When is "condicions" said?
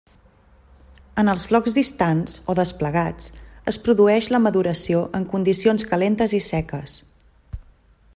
5.35-5.87